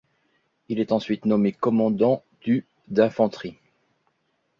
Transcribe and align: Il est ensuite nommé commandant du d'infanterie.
Il 0.67 0.79
est 0.79 0.91
ensuite 0.93 1.25
nommé 1.25 1.51
commandant 1.51 2.23
du 2.41 2.65
d'infanterie. 2.87 3.55